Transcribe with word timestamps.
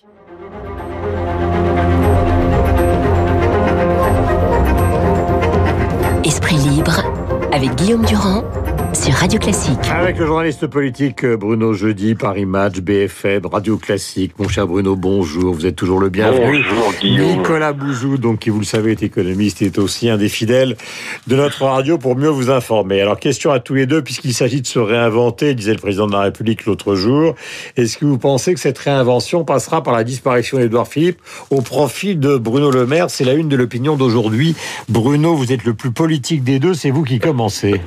Thank 0.00 0.28
you. 0.28 0.37
Radio 9.18 9.40
Classique. 9.40 9.80
Avec 9.90 10.16
le 10.16 10.26
journaliste 10.26 10.68
politique 10.68 11.24
euh, 11.24 11.36
Bruno 11.36 11.72
Jeudi, 11.72 12.14
Paris 12.14 12.46
Match, 12.46 12.78
BFM, 12.78 13.46
Radio 13.46 13.76
Classique. 13.76 14.32
Mon 14.38 14.46
cher 14.46 14.68
Bruno, 14.68 14.94
bonjour. 14.94 15.54
Vous 15.54 15.66
êtes 15.66 15.74
toujours 15.74 15.98
le 15.98 16.08
bienvenu. 16.08 16.62
Bonjour 16.62 16.94
Guillaume. 17.00 17.38
Nicolas 17.38 17.72
Bouzou, 17.72 18.16
donc 18.16 18.38
qui 18.38 18.50
vous 18.50 18.60
le 18.60 18.64
savez 18.64 18.92
est 18.92 19.02
économiste, 19.02 19.60
est 19.60 19.78
aussi 19.78 20.08
un 20.08 20.18
des 20.18 20.28
fidèles 20.28 20.76
de 21.26 21.34
notre 21.34 21.64
radio 21.64 21.98
pour 21.98 22.14
mieux 22.14 22.28
vous 22.28 22.48
informer. 22.48 23.00
Alors 23.00 23.18
question 23.18 23.50
à 23.50 23.58
tous 23.58 23.74
les 23.74 23.86
deux, 23.86 24.02
puisqu'il 24.02 24.32
s'agit 24.32 24.62
de 24.62 24.68
se 24.68 24.78
réinventer, 24.78 25.56
disait 25.56 25.74
le 25.74 25.80
président 25.80 26.06
de 26.06 26.12
la 26.12 26.20
République 26.20 26.64
l'autre 26.64 26.94
jour. 26.94 27.34
Est-ce 27.76 27.98
que 27.98 28.04
vous 28.04 28.18
pensez 28.18 28.54
que 28.54 28.60
cette 28.60 28.78
réinvention 28.78 29.44
passera 29.44 29.82
par 29.82 29.94
la 29.94 30.04
disparition 30.04 30.58
d'Edouard 30.58 30.86
Philippe 30.86 31.18
au 31.50 31.60
profit 31.60 32.14
de 32.14 32.36
Bruno 32.36 32.70
Le 32.70 32.86
Maire? 32.86 33.10
C'est 33.10 33.24
la 33.24 33.32
une 33.32 33.48
de 33.48 33.56
l'opinion 33.56 33.96
d'aujourd'hui. 33.96 34.54
Bruno, 34.88 35.34
vous 35.34 35.52
êtes 35.52 35.64
le 35.64 35.74
plus 35.74 35.90
politique 35.90 36.44
des 36.44 36.60
deux, 36.60 36.74
c'est 36.74 36.90
vous 36.90 37.02
qui 37.02 37.18
commencez. 37.18 37.80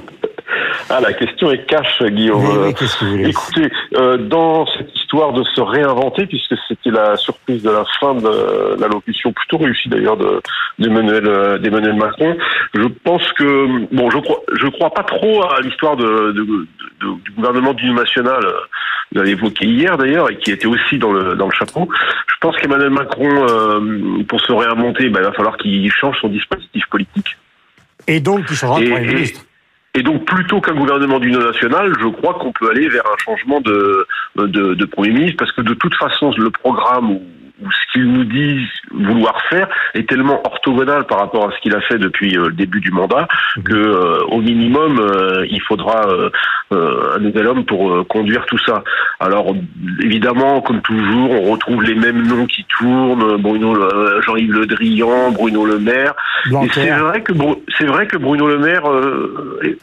Ah, 0.93 0.99
la 0.99 1.13
question 1.13 1.49
est 1.51 1.65
cash, 1.65 2.01
Guillaume. 2.03 2.43
Oui, 2.43 2.55
oui, 2.65 2.73
qu'est-ce 2.73 2.97
que 2.99 3.05
vous 3.05 3.11
voulez 3.11 3.29
Écoutez, 3.29 3.69
euh, 3.95 4.17
dans 4.17 4.65
cette 4.67 4.93
histoire 4.95 5.31
de 5.31 5.43
se 5.43 5.61
réinventer, 5.61 6.25
puisque 6.25 6.55
c'était 6.67 6.89
la 6.91 7.15
surprise 7.17 7.63
de 7.63 7.69
la 7.69 7.85
fin 7.99 8.13
de 8.15 8.79
l'allocution 8.79 9.31
plutôt 9.31 9.57
réussie 9.57 9.87
d'ailleurs 9.89 10.17
de 10.17 10.41
d'Emmanuel 10.79 11.27
euh, 11.27 11.57
d'Emmanuel 11.59 11.95
Macron, 11.95 12.35
je 12.73 12.83
pense 13.03 13.23
que 13.33 13.85
bon, 13.95 14.09
je 14.09 14.17
crois 14.17 14.41
je 14.53 14.67
crois 14.67 14.89
pas 14.93 15.03
trop 15.03 15.43
à 15.43 15.61
l'histoire 15.61 15.95
de, 15.95 16.31
de- 16.33 16.67
de- 17.01 17.21
du 17.23 17.31
gouvernement 17.31 17.73
d'union 17.73 17.93
nationale. 17.93 18.43
euh, 18.45 18.51
Vous 19.11 19.17
l'avez 19.19 19.31
évoqué 19.31 19.65
hier 19.65 19.97
d'ailleurs 19.97 20.29
et 20.31 20.37
qui 20.37 20.51
était 20.51 20.67
aussi 20.67 20.97
dans 20.97 21.11
le 21.13 21.35
dans 21.35 21.47
le 21.47 21.53
chapeau. 21.53 21.87
Je 22.27 22.35
pense 22.41 22.57
qu'Emmanuel 22.57 22.89
Macron, 22.89 23.29
euh, 23.49 24.23
pour 24.27 24.41
se 24.41 24.51
réinventer, 24.51 25.09
ben, 25.09 25.19
il 25.21 25.25
va 25.25 25.31
falloir 25.33 25.57
qu'il 25.57 25.91
change 25.91 26.17
son 26.19 26.29
dispositif 26.29 26.83
politique. 26.89 27.37
Et 28.07 28.19
donc, 28.19 28.45
qui 28.45 28.55
changera 28.55 28.79
de 28.81 28.89
Premier 28.89 29.07
ministre 29.07 29.41
Et 29.93 30.03
donc, 30.03 30.25
plutôt 30.25 30.61
qu'un 30.61 30.75
gouvernement 30.75 31.19
d'union 31.19 31.39
nationale, 31.39 31.93
je 31.99 32.07
crois 32.07 32.35
qu'on 32.35 32.53
peut 32.53 32.69
aller 32.69 32.87
vers 32.87 33.05
un 33.05 33.17
changement 33.17 33.59
de, 33.59 34.07
de, 34.37 34.73
de 34.73 34.85
Premier 34.85 35.11
ministre, 35.11 35.37
parce 35.37 35.51
que 35.51 35.61
de 35.61 35.73
toute 35.73 35.95
façon, 35.95 36.31
le 36.37 36.49
programme 36.49 37.11
ou, 37.11 37.21
ce 37.69 37.91
qu'il 37.93 38.11
nous 38.11 38.23
dit 38.23 38.65
vouloir 38.91 39.39
faire 39.49 39.67
est 39.93 40.07
tellement 40.09 40.41
orthogonal 40.45 41.05
par 41.05 41.19
rapport 41.19 41.47
à 41.47 41.51
ce 41.55 41.59
qu'il 41.61 41.75
a 41.75 41.81
fait 41.81 41.97
depuis 41.97 42.37
euh, 42.37 42.47
le 42.47 42.53
début 42.53 42.79
du 42.79 42.91
mandat 42.91 43.27
que, 43.63 43.73
euh, 43.73 44.23
au 44.29 44.41
minimum, 44.41 44.99
euh, 44.99 45.45
il 45.49 45.61
faudra 45.61 46.07
euh, 46.07 46.29
euh, 46.73 47.15
un 47.15 47.19
nouvel 47.19 47.47
homme 47.47 47.65
pour 47.65 47.91
euh, 47.91 48.03
conduire 48.03 48.45
tout 48.45 48.57
ça. 48.65 48.83
Alors, 49.19 49.53
évidemment, 50.01 50.61
comme 50.61 50.81
toujours, 50.81 51.31
on 51.31 51.51
retrouve 51.51 51.83
les 51.83 51.95
mêmes 51.95 52.25
noms 52.27 52.45
qui 52.45 52.65
tournent 52.79 53.37
Bruno, 53.37 53.75
Le- 53.75 54.21
Jean-Yves 54.25 54.53
Le 54.53 54.65
Drian, 54.65 55.31
Bruno 55.31 55.65
Le 55.65 55.79
Maire. 55.79 56.13
Et 56.63 56.69
c'est 56.73 56.89
vrai 56.89 57.21
que 57.21 57.33
c'est 57.77 57.85
vrai 57.85 58.07
que 58.07 58.17
Bruno 58.17 58.47
Le 58.47 58.57
Maire, 58.57 58.89
euh, 58.89 59.77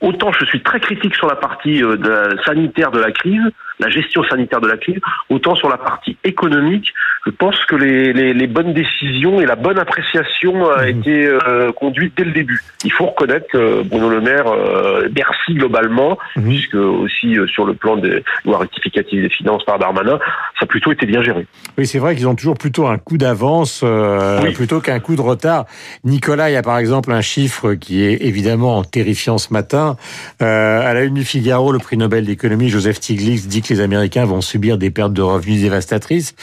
autant 0.00 0.32
je 0.32 0.44
suis 0.46 0.62
très 0.62 0.80
critique 0.80 1.14
sur 1.14 1.26
la 1.28 1.36
partie 1.36 1.82
euh, 1.82 1.96
de 1.96 2.08
la- 2.08 2.42
sanitaire 2.44 2.90
de 2.90 3.00
la 3.00 3.12
crise, 3.12 3.42
la 3.78 3.88
gestion 3.88 4.22
sanitaire 4.24 4.60
de 4.60 4.68
la 4.68 4.76
crise, 4.76 4.98
autant 5.30 5.54
sur 5.54 5.68
la 5.68 5.78
partie 5.78 6.16
économique, 6.24 6.92
je 7.24 7.30
pense 7.30 7.56
que 7.66 7.76
les, 7.76 8.12
les, 8.12 8.34
les 8.34 8.46
bonnes 8.48 8.72
décisions 8.74 9.40
et 9.40 9.46
la 9.46 9.54
bonne 9.56 9.78
appréciation 9.78 10.68
a 10.70 10.82
Mhm. 10.90 10.98
été 10.98 11.26
euh, 11.26 11.70
conduite 11.72 12.14
dès 12.16 12.24
le 12.24 12.32
début. 12.32 12.60
Il 12.84 12.92
faut 12.92 13.06
reconnaître 13.06 13.46
que 13.52 13.82
Bruno 13.82 14.08
Le 14.08 14.20
Maire, 14.20 14.46
euh, 14.48 15.08
merci 15.14 15.54
globalement, 15.54 16.18
Mhm. 16.36 16.44
puisque 16.48 16.74
aussi 16.74 17.38
euh, 17.38 17.46
sur 17.46 17.64
le 17.64 17.74
plan 17.74 17.96
des 17.96 18.24
lois 18.44 18.58
rectificatives 18.58 19.22
des 19.22 19.28
finances 19.28 19.64
par 19.64 19.78
Darmanin, 19.78 20.18
ça 20.58 20.64
a 20.64 20.66
plutôt 20.66 20.90
été 20.90 21.06
bien 21.06 21.22
géré. 21.22 21.46
Oui, 21.78 21.86
c'est 21.86 21.98
vrai 22.00 22.16
qu'ils 22.16 22.26
ont 22.26 22.34
toujours 22.34 22.58
plutôt 22.58 22.86
un 22.88 22.98
coup 22.98 23.18
d'avance 23.18 23.82
euh, 23.84 24.40
Oui. 24.42 24.52
plutôt 24.52 24.80
qu'un 24.80 24.98
coup 24.98 25.14
de 25.14 25.20
retard. 25.20 25.66
Nicolas, 26.04 26.50
il 26.50 26.54
y 26.54 26.56
a 26.56 26.62
par 26.62 26.78
exemple 26.78 27.12
un 27.12 27.20
chiffre 27.20 27.74
qui 27.74 28.02
est 28.02 28.22
évidemment 28.22 28.82
terrifiant 28.82 29.38
ce 29.38 29.52
matin. 29.52 29.96
Euh, 30.42 30.80
à 30.90 30.92
la 30.92 31.02
une 31.04 31.14
du 31.14 31.24
Figaro, 31.24 31.70
le 31.72 31.78
prix 31.78 31.96
Nobel 31.96 32.24
d'économie, 32.26 32.68
Joseph 32.68 32.96
Stiglitz, 32.96 33.46
dit 33.46 33.62
que 33.62 33.72
les 33.72 33.80
Américains 33.80 34.24
vont 34.24 34.40
subir 34.40 34.76
des 34.76 34.90
pertes 34.90 35.12
de 35.12 35.22
revenus 35.22 35.60
dévastatrices. 35.62 36.34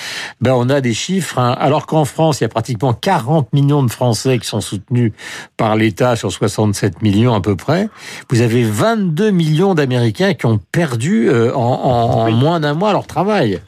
Ben, 0.41 0.53
on 0.53 0.68
a 0.69 0.81
des 0.81 0.93
chiffres, 0.93 1.37
hein. 1.39 1.55
alors 1.59 1.85
qu'en 1.85 2.05
France, 2.05 2.39
il 2.39 2.43
y 2.43 2.45
a 2.45 2.49
pratiquement 2.49 2.93
40 2.93 3.53
millions 3.53 3.83
de 3.83 3.91
Français 3.91 4.37
qui 4.39 4.47
sont 4.47 4.61
soutenus 4.61 5.11
par 5.57 5.75
l'État 5.75 6.15
sur 6.15 6.31
67 6.31 7.01
millions 7.01 7.33
à 7.33 7.41
peu 7.41 7.55
près. 7.55 7.89
Vous 8.29 8.41
avez 8.41 8.63
22 8.63 9.31
millions 9.31 9.73
d'Américains 9.75 10.33
qui 10.33 10.45
ont 10.45 10.59
perdu 10.71 11.29
euh, 11.29 11.53
en, 11.55 11.59
en- 11.59 12.19
en 12.21 12.25
Oui. 12.25 12.33
moins 12.33 12.59
d'un 12.59 12.73
mois 12.73 12.91
leur 12.93 13.07
travail. 13.07 13.59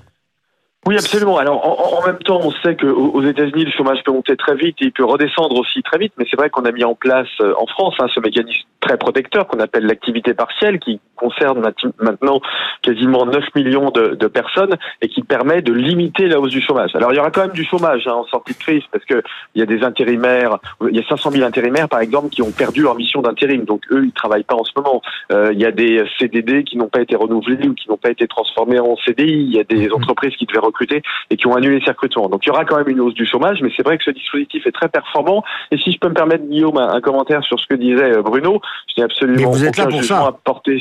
Oui, 0.88 0.96
absolument. 0.96 1.38
Alors, 1.38 1.64
en, 1.64 2.00
en 2.00 2.08
même 2.08 2.18
temps, 2.18 2.40
on 2.42 2.50
sait 2.50 2.76
qu'aux 2.76 3.12
aux 3.12 3.24
États-Unis, 3.24 3.66
le 3.66 3.72
chômage 3.72 4.00
peut 4.04 4.12
monter 4.12 4.36
très 4.36 4.56
vite 4.56 4.78
et 4.82 4.86
il 4.86 4.92
peut 4.92 5.06
redescendre 5.06 5.56
aussi 5.56 5.84
très 5.84 6.00
vite. 6.00 6.14
Mais 6.18 6.26
c'est 6.30 6.38
vrai 6.38 6.50
qu'on 6.50 6.66
a 6.66 6.72
mis 6.72 6.84
en 6.84 6.96
place 6.96 7.28
euh, 7.40 7.54
en 7.60 7.68
France 7.68 7.94
hein, 8.00 8.08
ce 8.14 8.20
mécanisme 8.20 8.66
très 8.80 8.98
protecteur 8.98 9.48
qu'on 9.48 9.60
appelle 9.60 9.86
l'activité 9.86 10.34
partielle, 10.34 10.80
qui 10.80 11.00
concerne 11.16 11.62
maintenant 12.00 12.42
quasiment 12.82 13.28
9 13.28 13.44
millions 13.56 13.92
de, 13.92 14.16
de 14.16 14.28
personnes 14.28 14.76
et 15.02 15.08
qui 15.08 15.22
permet 15.22 15.62
de 15.62 15.72
limiter 15.72 16.26
la 16.26 16.40
hausse 16.40 16.50
du 16.50 16.62
chômage. 16.62 16.96
Alors, 16.96 17.14
il 17.14 17.18
y 17.18 17.20
aura 17.20 17.30
quand 17.30 17.42
même 17.42 17.52
du 17.52 17.64
chômage 17.64 18.08
hein, 18.08 18.14
en 18.14 18.26
sortie 18.26 18.54
de 18.54 18.58
crise 18.58 18.84
parce 18.92 19.06
que 19.06 19.22
il 19.54 19.60
y 19.60 19.62
a 19.62 19.68
des 19.68 19.84
intérimaires, 19.84 20.58
il 20.90 20.96
y 20.96 21.00
a 21.00 21.08
500 21.08 21.30
000 21.30 21.46
intérimaires 21.46 21.90
par 21.90 22.00
exemple 22.00 22.30
qui 22.30 22.42
ont 22.42 22.50
perdu 22.50 22.82
leur 22.82 22.96
mission 22.96 23.22
d'intérim. 23.22 23.66
Donc 23.66 23.84
eux, 23.92 24.06
ils 24.06 24.14
travaillent 24.14 24.44
pas 24.44 24.56
en 24.56 24.64
ce 24.64 24.72
moment. 24.76 25.04
Euh, 25.32 25.52
il 25.54 25.60
y 25.60 25.66
a 25.66 25.72
des 25.72 26.04
CDD 26.18 26.64
qui 26.64 26.78
n'ont 26.78 26.90
pas 26.90 27.02
été 27.02 27.16
renouvelés 27.16 27.68
ou 27.68 27.76
qui 27.76 27.88
n'ont 27.88 27.98
pas 27.98 28.10
été 28.10 28.28
transformés 28.28 28.80
en 28.80 28.96
CDI. 29.06 29.32
Il 29.32 29.54
y 29.54 29.60
a 29.60 29.64
des 29.64 29.92
entreprises 29.92 30.36
qui 30.38 30.48
devaient 30.48 30.71
recruter 30.72 31.02
et 31.30 31.38
qui 31.38 31.48
ont 31.48 31.56
annulé 31.56 31.82
ces 31.84 31.92
recrutements. 31.92 32.30
Donc 32.30 32.46
il 32.46 32.50
y 32.50 32.52
aura 32.52 32.66
quand 32.66 32.78
même 32.78 32.90
une 32.90 33.02
hausse 33.02 33.14
du 33.14 33.26
chômage, 33.26 33.60
mais 33.62 33.72
c'est 33.76 33.84
vrai 33.84 33.98
que 33.98 34.04
ce 34.04 34.12
dispositif 34.12 34.66
est 34.66 34.72
très 34.72 34.90
performant. 34.90 35.44
Et 35.72 35.78
si 35.78 35.92
je 35.92 36.00
peux 36.00 36.10
me 36.10 36.14
permettre, 36.14 36.46
Guillaume, 36.46 36.78
un, 36.78 36.90
un 36.94 37.02
commentaire 37.02 37.44
sur 37.44 37.60
ce 37.60 37.68
que 37.68 37.76
disait 37.76 38.18
euh, 38.18 38.22
Bruno, 38.22 38.62
je 38.90 38.94
n'ai 39.02 39.06
absolument 39.06 39.52
aucun 39.52 39.90
jugement 39.90 40.28
à 40.28 40.32
porter, 40.32 40.78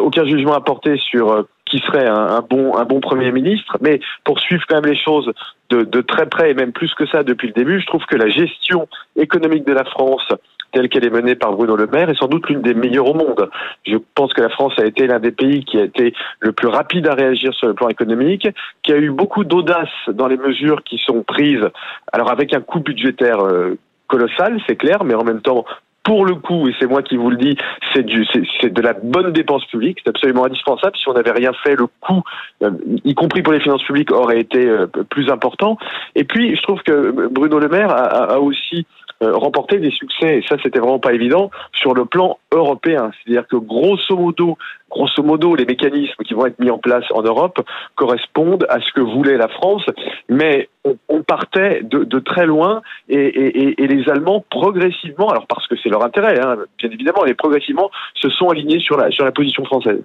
aucun 0.00 0.24
jugement 0.24 0.54
à 0.54 0.60
porter 0.60 0.96
sur 0.96 1.30
euh, 1.30 1.42
qui 1.66 1.78
serait 1.80 2.08
un, 2.08 2.26
un 2.38 2.40
bon 2.40 2.76
un 2.76 2.84
bon 2.84 3.00
premier 3.00 3.30
ministre, 3.30 3.76
mais 3.80 4.00
pour 4.24 4.40
suivre 4.40 4.64
quand 4.68 4.80
même 4.80 4.90
les 4.90 4.98
choses 4.98 5.30
de, 5.70 5.82
de 5.82 6.00
très 6.00 6.26
près 6.26 6.50
et 6.50 6.54
même 6.54 6.72
plus 6.72 6.92
que 6.94 7.06
ça 7.06 7.22
depuis 7.22 7.48
le 7.48 7.54
début, 7.54 7.80
je 7.80 7.86
trouve 7.86 8.04
que 8.06 8.16
la 8.16 8.28
gestion 8.28 8.88
économique 9.16 9.66
de 9.66 9.74
la 9.74 9.84
France 9.84 10.26
telle 10.72 10.88
qu'elle 10.88 11.04
est 11.04 11.10
menée 11.10 11.34
par 11.34 11.52
Bruno 11.52 11.76
Le 11.76 11.86
Maire 11.86 12.10
est 12.10 12.14
sans 12.18 12.28
doute 12.28 12.48
l'une 12.48 12.62
des 12.62 12.74
meilleures 12.74 13.08
au 13.08 13.14
monde. 13.14 13.48
Je 13.86 13.96
pense 14.14 14.32
que 14.32 14.40
la 14.40 14.48
France 14.50 14.74
a 14.78 14.84
été 14.84 15.06
l'un 15.06 15.18
des 15.18 15.32
pays 15.32 15.64
qui 15.64 15.78
a 15.78 15.84
été 15.84 16.14
le 16.40 16.52
plus 16.52 16.68
rapide 16.68 17.06
à 17.08 17.14
réagir 17.14 17.52
sur 17.54 17.68
le 17.68 17.74
plan 17.74 17.88
économique, 17.88 18.48
qui 18.82 18.92
a 18.92 18.96
eu 18.96 19.10
beaucoup 19.10 19.44
d'audace 19.44 19.88
dans 20.08 20.26
les 20.28 20.36
mesures 20.36 20.82
qui 20.82 20.98
sont 20.98 21.22
prises, 21.22 21.66
alors 22.12 22.30
avec 22.30 22.54
un 22.54 22.60
coût 22.60 22.80
budgétaire 22.80 23.40
euh, 23.40 23.76
colossal, 24.06 24.60
c'est 24.66 24.76
clair, 24.76 25.04
mais 25.04 25.14
en 25.14 25.24
même 25.24 25.40
temps 25.40 25.64
pour 26.04 26.24
le 26.24 26.36
coup, 26.36 26.66
et 26.68 26.74
c'est 26.80 26.86
moi 26.86 27.02
qui 27.02 27.18
vous 27.18 27.28
le 27.28 27.36
dis, 27.36 27.54
c'est 27.92 28.02
du, 28.02 28.24
c'est, 28.62 28.72
de 28.72 28.80
la 28.80 28.94
bonne 28.94 29.30
dépense 29.30 29.66
publique, 29.66 29.98
c'est 30.02 30.08
absolument 30.08 30.46
indispensable. 30.46 30.96
Si 30.96 31.06
on 31.06 31.12
n'avait 31.12 31.32
rien 31.32 31.52
fait, 31.62 31.76
le 31.76 31.86
coût, 32.00 32.22
euh, 32.62 32.70
y 33.04 33.14
compris 33.14 33.42
pour 33.42 33.52
les 33.52 33.60
finances 33.60 33.82
publiques, 33.82 34.10
aurait 34.10 34.40
été 34.40 34.66
euh, 34.66 34.86
plus 35.10 35.28
important. 35.30 35.76
Et 36.14 36.24
puis, 36.24 36.56
je 36.56 36.62
trouve 36.62 36.80
que 36.82 37.28
Bruno 37.28 37.58
Le 37.58 37.68
Maire 37.68 37.90
a, 37.90 38.32
a- 38.32 38.38
aussi 38.38 38.86
remporté 39.20 39.78
des 39.78 39.90
succès, 39.90 40.38
et 40.38 40.42
ça, 40.48 40.56
c'était 40.62 40.78
vraiment 40.78 40.98
pas 40.98 41.12
évident, 41.12 41.50
sur 41.72 41.94
le 41.94 42.04
plan 42.04 42.38
européen. 42.52 43.10
C'est-à-dire 43.24 43.46
que 43.46 43.56
grosso 43.56 44.16
modo, 44.16 44.56
grosso 44.90 45.22
modo, 45.22 45.54
les 45.54 45.66
mécanismes 45.66 46.22
qui 46.24 46.34
vont 46.34 46.46
être 46.46 46.58
mis 46.58 46.70
en 46.70 46.78
place 46.78 47.04
en 47.10 47.22
Europe 47.22 47.60
correspondent 47.94 48.66
à 48.68 48.80
ce 48.80 48.92
que 48.92 49.00
voulait 49.00 49.36
la 49.36 49.48
France, 49.48 49.84
mais 50.28 50.68
on, 51.08 51.22
partait 51.22 51.82
de, 51.82 52.18
très 52.18 52.46
loin 52.46 52.80
et, 53.08 53.74
les 53.78 54.08
Allemands 54.08 54.44
progressivement, 54.50 55.28
alors 55.28 55.46
parce 55.46 55.66
que 55.66 55.74
c'est 55.82 55.88
leur 55.88 56.04
intérêt, 56.04 56.40
hein, 56.40 56.56
bien 56.78 56.90
évidemment, 56.90 57.22
mais 57.26 57.34
progressivement 57.34 57.90
se 58.14 58.30
sont 58.30 58.48
alignés 58.48 58.80
sur 58.80 58.96
la, 58.96 59.10
sur 59.10 59.24
la 59.24 59.32
position 59.32 59.64
française. 59.64 60.02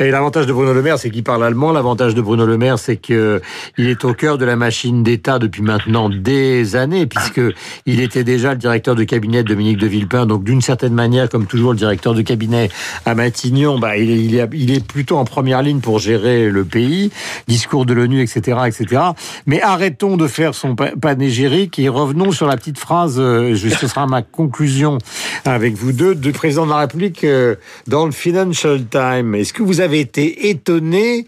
Et 0.00 0.10
l'avantage 0.10 0.46
de 0.46 0.52
Bruno 0.52 0.72
Le 0.72 0.82
Maire, 0.82 0.98
c'est 0.98 1.10
qu'il 1.10 1.22
parle 1.22 1.44
allemand. 1.44 1.72
L'avantage 1.72 2.14
de 2.14 2.20
Bruno 2.20 2.46
Le 2.46 2.58
Maire, 2.58 2.78
c'est 2.78 2.96
que 2.96 3.40
il 3.78 3.88
est 3.88 4.04
au 4.04 4.14
cœur 4.14 4.38
de 4.38 4.44
la 4.44 4.56
machine 4.56 5.02
d'État 5.02 5.38
depuis 5.38 5.62
maintenant 5.62 6.08
des 6.08 6.74
années, 6.74 7.06
puisque 7.06 7.40
il 7.86 8.00
était 8.00 8.24
déjà 8.24 8.52
le 8.52 8.58
directeur 8.58 8.94
de 8.94 9.04
cabinet 9.04 9.42
de 9.42 9.48
Dominique 9.48 9.78
de 9.78 9.86
Villepin. 9.86 10.26
Donc, 10.26 10.44
d'une 10.44 10.60
certaine 10.60 10.94
manière, 10.94 11.28
comme 11.28 11.46
toujours, 11.46 11.72
le 11.72 11.78
directeur 11.78 12.14
de 12.14 12.22
cabinet 12.22 12.70
à 13.06 13.14
Matignon, 13.14 13.78
bah, 13.82 13.96
il 13.96 14.36
est, 14.36 14.86
plutôt 14.86 15.16
en 15.16 15.24
première 15.24 15.60
ligne 15.62 15.80
pour 15.80 15.98
gérer 15.98 16.48
le 16.48 16.64
pays, 16.64 17.10
discours 17.48 17.84
de 17.84 17.92
l'ONU, 17.92 18.22
etc., 18.22 18.58
etc. 18.66 19.02
Mais 19.46 19.60
arrêtons 19.60 20.16
de 20.16 20.28
faire 20.28 20.54
son 20.54 20.76
pa- 20.76 20.92
panégyrique 21.00 21.78
et 21.80 21.88
revenons 21.88 22.30
sur 22.30 22.46
la 22.46 22.56
petite 22.56 22.78
phrase. 22.78 23.16
euh, 23.18 23.56
ce 23.56 23.86
sera 23.88 24.06
ma 24.06 24.22
conclusion 24.22 24.98
avec 25.44 25.74
vous 25.74 25.92
deux 25.92 26.14
du 26.14 26.30
président 26.32 26.64
de 26.64 26.70
la 26.70 26.78
République 26.78 27.24
euh, 27.24 27.56
dans 27.88 28.06
le 28.06 28.12
Financial 28.12 28.80
Times. 28.88 29.34
Est-ce 29.34 29.52
que 29.52 29.62
vous 29.64 29.80
avez 29.80 29.98
été 30.00 30.48
étonné 30.50 31.26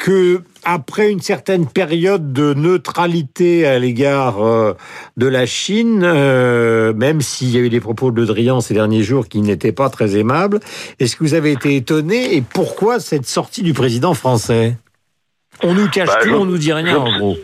que 0.00 0.40
après 0.64 1.10
une 1.10 1.20
certaine 1.20 1.66
période 1.66 2.32
de 2.32 2.54
neutralité 2.54 3.66
à 3.66 3.78
l'égard 3.78 4.42
euh, 4.42 4.72
de 5.18 5.26
la 5.26 5.44
Chine, 5.44 6.02
euh, 6.04 6.94
même 6.94 7.20
s'il 7.20 7.50
y 7.50 7.58
a 7.58 7.60
eu 7.60 7.68
des 7.68 7.80
propos 7.80 8.10
de 8.10 8.18
Le 8.18 8.26
Drian 8.26 8.60
ces 8.60 8.72
derniers 8.72 9.02
jours 9.02 9.28
qui 9.28 9.40
n'étaient 9.42 9.72
pas 9.72 9.90
très 9.90 10.16
aimables, 10.16 10.60
est-ce 10.98 11.16
que 11.16 11.24
vous 11.24 11.34
avez 11.34 11.52
été 11.52 11.76
étonné 11.76 12.34
et 12.34 12.42
pourquoi 12.42 12.98
cette 12.98 13.26
sortie 13.26 13.62
du 13.62 13.74
président 13.74 14.14
français? 14.14 14.76
On 15.62 15.74
nous 15.74 15.88
cache 15.88 16.08
Bah, 16.08 16.20
tout, 16.22 16.30
on 16.30 16.46
nous 16.46 16.58
dit 16.58 16.72
rien, 16.72 16.96
en 16.96 17.18
gros. 17.18 17.36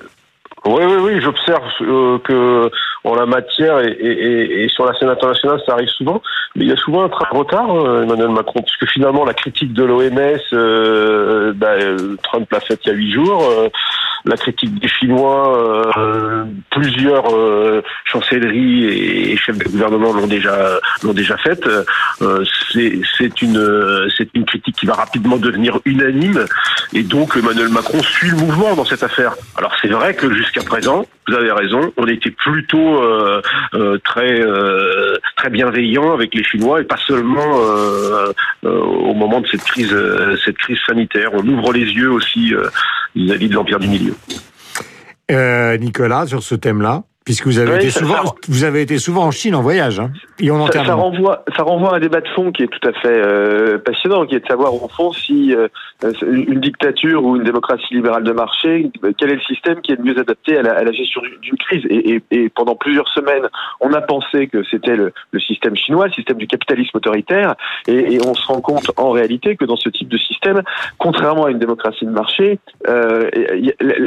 Oui, 0.64 0.82
oui, 0.84 0.96
oui, 1.00 1.20
j'observe 1.20 1.62
euh, 1.82 2.18
que 2.24 2.70
en 3.06 3.14
la 3.14 3.24
matière 3.26 3.78
et, 3.80 3.90
et- 3.92 4.64
et- 4.64 4.68
sur 4.68 4.84
la 4.84 4.92
scène 4.98 5.08
internationale, 5.08 5.60
ça 5.64 5.72
arrive 5.74 5.88
souvent, 5.88 6.20
mais 6.56 6.64
il 6.64 6.68
y 6.68 6.72
a 6.72 6.76
souvent 6.76 7.04
un 7.04 7.08
train 7.08 7.26
de 7.32 7.38
retard, 7.38 7.70
euh, 7.70 8.02
Emmanuel 8.02 8.30
Macron, 8.30 8.60
parce 8.60 8.76
que 8.76 8.86
finalement, 8.86 9.24
la 9.24 9.32
critique 9.34 9.72
de 9.72 9.84
l'OMS, 9.84 10.40
euh, 10.52 11.52
bah, 11.54 11.68
euh, 11.80 12.16
Trump 12.24 12.50
l'a 12.50 12.60
faite 12.60 12.80
il 12.84 12.88
y 12.88 12.90
a 12.92 12.94
huit 12.94 13.12
jours, 13.12 13.42
euh, 13.48 13.68
la 14.26 14.37
critique 14.37 14.78
des 14.81 14.88
Chinois, 14.88 15.93
euh, 15.96 16.44
plusieurs 16.70 17.34
euh, 17.34 17.82
chancelleries 18.05 18.84
et, 18.84 19.37
chefs 19.37 19.58
de 19.58 19.64
gouvernement 19.64 20.12
l'ont 20.12 20.26
déjà 20.26 20.81
l'ont 21.02 21.12
déjà 21.12 21.37
faite. 21.37 21.67
Euh, 22.23 22.44
c'est 22.73 23.43
une 23.43 24.08
c'est 24.17 24.28
une 24.34 24.44
critique 24.44 24.76
qui 24.76 24.87
va 24.87 24.94
rapidement 24.94 25.37
devenir 25.37 25.78
unanime, 25.84 26.44
et 26.93 27.02
donc 27.02 27.37
Emmanuel 27.37 27.69
Macron 27.69 28.02
suit 28.02 28.31
le 28.31 28.37
mouvement 28.37 28.75
dans 28.75 28.84
cette 28.84 29.02
affaire. 29.02 29.34
Alors 29.56 29.75
c'est 29.81 29.88
vrai 29.88 30.14
que 30.14 30.32
jusqu'à 30.32 30.62
présent, 30.62 31.06
vous 31.28 31.34
avez 31.34 31.50
raison, 31.50 31.93
on 31.96 32.06
était 32.06 32.31
plutôt 32.31 33.02
euh, 33.02 33.43
euh, 33.75 33.99
très 34.05 34.40
euh, 34.40 35.17
très 35.37 35.50
bienveillant 35.50 36.12
avec 36.12 36.34
les 36.34 36.44
Chinois 36.44 36.81
et 36.81 36.84
pas 36.84 36.99
seulement 37.06 37.61
au 38.62 39.14
moment 39.14 39.40
de 39.40 39.46
cette 39.49 39.64
crise 39.64 39.94
cette 40.44 40.58
crise 40.58 40.78
sanitaire. 40.87 41.31
On 41.32 41.46
ouvre 41.46 41.73
les 41.73 41.84
yeux 41.84 42.11
aussi 42.11 42.55
vis-à-vis 43.16 43.48
de 43.48 43.54
l'empire 43.54 43.80
du 43.80 43.88
milieu. 43.88 44.14
Euh, 45.30 45.76
Nicolas, 45.78 46.26
sur 46.26 46.42
ce 46.42 46.54
thème-là, 46.54 47.04
puisque 47.26 47.46
vous 47.46 47.58
avez 47.58 47.73
Oui, 47.73 47.76
été 47.78 47.90
ça- 47.90 48.00
souvent, 48.00 48.25
ça- 48.25 48.32
vous 48.49 48.64
avez 48.64 48.81
été 48.81 48.96
souvent 48.99 49.25
en 49.25 49.31
Chine 49.31 49.55
en 49.55 49.61
voyage, 49.61 50.00
hein, 50.00 50.11
et 50.40 50.50
on 50.50 50.61
en 50.62 50.67
Ça, 50.69 50.82
renvoie, 50.94 51.44
ça 51.56 51.62
renvoie 51.64 51.93
à 51.93 51.96
un 51.96 52.00
débat 52.00 52.20
de 52.23 52.28
fond 52.28 52.52
qui 52.52 52.62
est 52.62 52.69
tout 52.69 52.88
à 52.88 52.93
fait 52.93 53.08
euh, 53.08 53.76
passionnant, 53.78 54.25
qui 54.25 54.37
est 54.37 54.40
de 54.40 54.46
savoir 54.46 54.73
au 54.73 54.88
fond 54.88 55.12
si 55.12 55.55
euh, 55.55 55.67
une 56.23 56.61
dictature 56.61 57.25
ou 57.25 57.37
une 57.37 57.43
démocratie 57.43 57.93
libérale 57.94 58.23
de 58.25 58.32
marché, 58.32 58.90
euh, 59.05 59.12
quel 59.19 59.31
est 59.32 59.34
le 59.34 59.40
système 59.43 59.81
qui 59.82 59.93
est 59.93 59.96
le 59.96 60.05
mieux 60.05 60.19
adapté 60.19 60.56
à 60.56 60.62
la, 60.62 60.73
à 60.78 60.84
la 60.84 60.93
gestion 60.93 61.20
du- 61.20 61.37
d'une 61.43 61.56
crise? 61.58 61.84
Et, 61.90 62.14
et- 62.14 62.23
et 62.31 62.49
pendant 62.49 62.76
plusieurs 62.76 63.08
semaines, 63.08 63.49
on 63.81 63.93
a 63.93 64.00
pensé 64.00 64.46
que 64.46 64.62
c'était 64.70 64.94
le, 64.96 65.12
le 65.32 65.40
système 65.40 65.75
chinois, 65.76 66.06
le 66.06 66.12
système 66.12 66.37
du 66.38 66.46
capitalisme 66.46 66.96
autoritaire, 66.96 67.56
et, 67.88 68.14
et 68.14 68.19
on 68.25 68.34
se 68.34 68.46
rend 68.46 68.61
compte 68.61 68.90
en 68.96 69.11
réalité 69.11 69.56
que 69.56 69.64
dans 69.64 69.76
ce 69.76 69.88
type 69.88 70.08
de 70.08 70.19
système, 70.19 70.62
contrairement 70.99 71.46
à 71.46 71.50
une 71.50 71.58
démocratie 71.58 72.06
de 72.06 72.11
marché, 72.12 72.61
euh, 72.87 73.28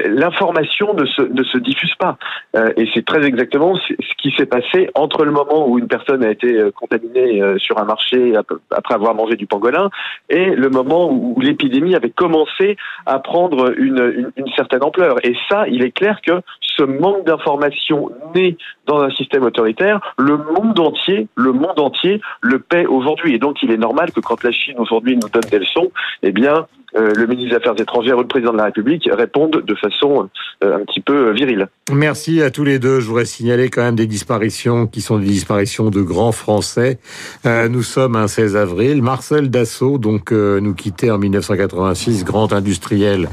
l'information 0.07 0.93
ne 0.93 1.05
se, 1.05 1.21
ne 1.21 1.43
se 1.43 1.57
diffuse 1.57 1.93
pas. 1.95 2.17
Euh, 2.55 2.71
et 2.77 2.87
c'est 2.93 3.03
très 3.09 3.25
exactement 3.25 3.75
ce 3.75 3.93
qui 4.21 4.31
s'est 4.37 4.45
passé 4.45 4.89
entre 4.93 5.25
le 5.25 5.31
moment 5.31 5.67
où 5.67 5.79
une 5.79 5.87
personne 5.87 6.23
a 6.23 6.29
été 6.29 6.53
euh, 6.53 6.71
contaminée 6.71 7.41
euh, 7.41 7.57
sur 7.57 7.79
un 7.79 7.83
marché 7.83 8.35
ap- 8.35 8.53
après 8.69 8.93
avoir 8.93 9.15
mangé 9.15 9.35
du 9.35 9.47
pangolin 9.47 9.89
et 10.29 10.45
le 10.51 10.69
moment 10.69 11.11
où 11.11 11.39
l'épidémie 11.41 11.95
avait 11.95 12.11
commencé 12.11 12.77
à 13.07 13.17
prendre 13.19 13.73
une, 13.77 14.31
certaine 14.55 14.83
ampleur. 14.83 15.25
Et 15.25 15.35
ça, 15.49 15.67
il 15.67 15.83
est 15.83 15.91
clair 15.91 16.19
que 16.25 16.41
ce 16.61 16.83
manque 16.83 17.25
d'information 17.25 18.11
né 18.35 18.57
dans 18.85 19.01
un 19.01 19.09
système 19.11 19.43
autoritaire, 19.43 19.99
le 20.17 20.37
monde 20.37 20.79
entier, 20.79 21.27
le 21.35 21.51
monde 21.51 21.79
entier 21.79 22.21
le 22.41 22.59
paie 22.59 22.85
aujourd'hui. 22.85 23.35
Et 23.35 23.39
donc, 23.39 23.63
il 23.63 23.71
est 23.71 23.77
normal 23.77 24.11
que 24.11 24.19
quand 24.19 24.43
la 24.43 24.51
Chine 24.51 24.75
aujourd'hui 24.77 25.17
nous 25.17 25.29
donne 25.29 25.49
des 25.49 25.59
leçons, 25.59 25.91
eh 26.21 26.31
bien, 26.31 26.67
le 26.93 27.25
ministre 27.27 27.51
des 27.51 27.55
Affaires 27.55 27.79
étrangères 27.79 28.17
ou 28.17 28.21
le 28.21 28.27
président 28.27 28.51
de 28.51 28.57
la 28.57 28.65
République 28.65 29.09
répondent 29.11 29.63
de 29.65 29.75
façon 29.75 30.29
euh, 30.63 30.75
un 30.75 30.85
petit 30.85 31.01
peu 31.01 31.27
euh, 31.27 31.31
virile. 31.31 31.69
Merci 31.91 32.43
à 32.43 32.51
tous 32.51 32.63
les 32.63 32.77
deux. 32.77 32.99
Je 32.99 33.07
voudrais 33.07 33.25
signaler 33.25 33.69
quand 33.69 33.81
même 33.81 33.95
des 33.95 34.05
disparitions 34.05 34.85
qui 34.85 35.01
sont 35.01 35.17
des 35.17 35.25
disparitions 35.25 35.89
de 35.89 36.01
grands 36.01 36.31
Français. 36.31 36.99
Euh, 37.47 37.67
nous 37.67 37.81
sommes 37.81 38.15
un 38.15 38.27
16 38.27 38.55
avril. 38.55 39.01
Marcel 39.01 39.49
Dassault, 39.49 39.97
donc, 39.97 40.31
euh, 40.31 40.59
nous 40.59 40.75
quittait 40.75 41.09
en 41.09 41.17
1986, 41.17 42.25
grand 42.25 42.53
industriel 42.53 43.27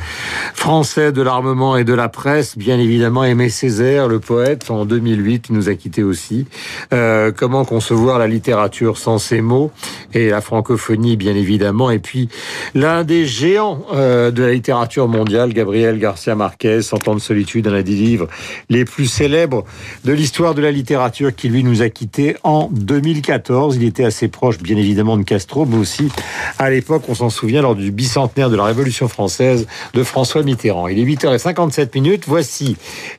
français 0.54 1.12
de 1.12 1.20
l'armement 1.20 1.76
et 1.76 1.84
de 1.84 1.92
la 1.92 2.08
presse. 2.08 2.56
Bien 2.56 2.78
évidemment, 2.78 3.24
Aimé 3.24 3.50
Césaire, 3.50 4.08
le 4.08 4.20
poète, 4.20 4.70
en 4.70 4.86
2008, 4.86 5.46
il 5.50 5.56
nous 5.56 5.68
a 5.68 5.74
quittés 5.74 6.02
aussi. 6.02 6.46
Euh, 6.94 7.32
comment 7.36 7.64
concevoir 7.64 8.18
la 8.18 8.26
littérature 8.26 8.96
sans 8.96 9.18
ces 9.18 9.42
mots 9.42 9.70
et 10.14 10.30
la 10.30 10.40
francophonie, 10.40 11.16
bien 11.16 11.34
évidemment. 11.34 11.90
Et 11.90 11.98
puis, 11.98 12.30
l'un 12.74 13.04
des 13.04 13.26
géants 13.46 13.86
euh, 13.92 14.32
de 14.32 14.42
la 14.42 14.52
littérature 14.52 15.06
mondiale, 15.06 15.52
Gabriel 15.52 16.00
Garcia 16.00 16.34
Marquez, 16.34 16.82
Cent 16.82 17.06
ans 17.06 17.14
de 17.14 17.20
solitude, 17.20 17.68
un 17.68 17.82
des 17.82 17.92
livres 17.92 18.26
les 18.70 18.84
plus 18.84 19.06
célèbres 19.06 19.64
de 20.04 20.12
l'histoire 20.12 20.54
de 20.54 20.62
la 20.62 20.72
littérature 20.72 21.34
qui 21.34 21.48
lui 21.48 21.62
nous 21.62 21.80
a 21.80 21.88
quittés 21.88 22.36
en 22.42 22.68
2014. 22.72 23.76
Il 23.76 23.84
était 23.84 24.04
assez 24.04 24.26
proche, 24.26 24.58
bien 24.58 24.76
évidemment, 24.76 25.16
de 25.16 25.22
Castro, 25.22 25.64
mais 25.64 25.76
aussi 25.76 26.10
à 26.58 26.70
l'époque, 26.70 27.04
on 27.08 27.14
s'en 27.14 27.30
souvient, 27.30 27.62
lors 27.62 27.76
du 27.76 27.92
bicentenaire 27.92 28.50
de 28.50 28.56
la 28.56 28.64
Révolution 28.64 29.06
française 29.06 29.66
de 29.94 30.02
François 30.02 30.42
Mitterrand. 30.42 30.88
Il 30.88 30.98
est 30.98 31.04
8h57 31.04 31.90
minutes. 31.94 32.24
Voici 32.26 32.76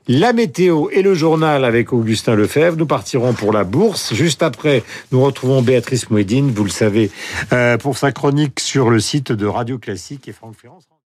la 0.09 0.33
météo 0.33 0.87
et 0.91 1.03
le 1.03 1.13
journal 1.13 1.63
avec 1.63 1.93
Augustin 1.93 2.35
Lefebvre. 2.35 2.75
Nous 2.77 2.85
partirons 2.85 3.31
pour 3.33 3.53
la 3.53 3.63
bourse. 3.63 4.13
Juste 4.13 4.43
après, 4.43 4.83
nous 5.11 5.21
retrouvons 5.23 5.61
Béatrice 5.61 6.09
Mouedine, 6.09 6.51
vous 6.51 6.65
le 6.65 6.69
savez, 6.69 7.11
euh, 7.53 7.77
pour 7.77 7.97
sa 7.97 8.11
chronique 8.11 8.59
sur 8.59 8.89
le 8.89 8.99
site 8.99 9.31
de 9.31 9.45
Radio 9.45 9.77
Classique 9.77 10.16
et 10.25 10.31
Franck. 10.31 10.87